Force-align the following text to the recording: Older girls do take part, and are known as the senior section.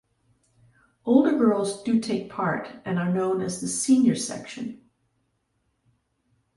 Older 1.05 1.37
girls 1.37 1.83
do 1.83 1.99
take 1.99 2.27
part, 2.27 2.69
and 2.85 2.97
are 2.97 3.13
known 3.13 3.39
as 3.39 3.61
the 3.61 3.67
senior 3.67 4.15
section. 4.15 4.81